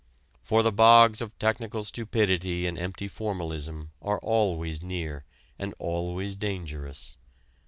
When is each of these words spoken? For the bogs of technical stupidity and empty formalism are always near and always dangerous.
For 0.41 0.63
the 0.63 0.71
bogs 0.71 1.21
of 1.21 1.37
technical 1.37 1.83
stupidity 1.83 2.65
and 2.65 2.75
empty 2.75 3.07
formalism 3.07 3.91
are 4.01 4.17
always 4.21 4.81
near 4.81 5.25
and 5.59 5.75
always 5.77 6.35
dangerous. 6.35 7.17